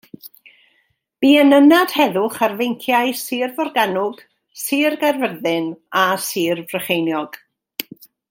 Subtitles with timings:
[1.23, 4.25] Bu yn ynad heddwch ar feinciau Sir Forgannwg,
[4.63, 5.69] Sir Gaerfyrddin
[6.05, 7.39] a Sir Frycheiniog.